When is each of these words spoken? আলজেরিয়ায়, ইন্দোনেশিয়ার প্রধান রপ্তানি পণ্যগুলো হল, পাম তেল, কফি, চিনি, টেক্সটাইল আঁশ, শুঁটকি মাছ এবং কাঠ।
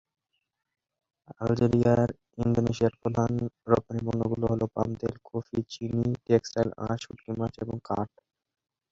আলজেরিয়ায়, 1.41 2.13
ইন্দোনেশিয়ার 2.37 2.93
প্রধান 3.01 3.31
রপ্তানি 3.67 4.01
পণ্যগুলো 4.07 4.45
হল, 4.51 4.61
পাম 4.75 4.89
তেল, 4.99 5.13
কফি, 5.29 5.57
চিনি, 5.71 6.05
টেক্সটাইল 6.27 6.69
আঁশ, 6.85 6.99
শুঁটকি 7.03 7.31
মাছ 7.39 7.53
এবং 7.63 7.75
কাঠ। 7.87 8.09